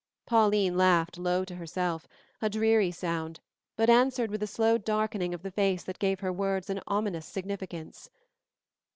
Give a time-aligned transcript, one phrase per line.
[0.25, 2.07] Pauline laughed low to herself,
[2.41, 3.39] a dreary sound,
[3.75, 7.27] but answered with a slow darkening of the face that gave her words an ominous
[7.27, 8.09] significance.